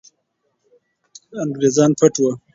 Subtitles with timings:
[1.41, 2.31] انګریزان پټ وو.